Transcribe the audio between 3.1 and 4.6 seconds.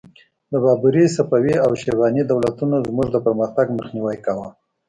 د پرمختګ مخنیوی کاوه.